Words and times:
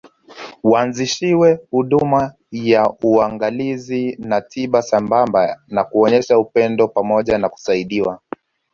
Waanzishiwe 0.63 1.59
huduma 1.71 2.33
ya 2.51 2.91
uangalizi 3.03 4.15
na 4.19 4.41
tiba 4.41 4.81
sambamba 4.81 5.59
na 5.67 5.83
kuonyeshwa 5.83 6.39
upendo 6.39 6.87
pamoja 6.87 7.37
na 7.37 7.49
kusaidiwa 7.49 8.21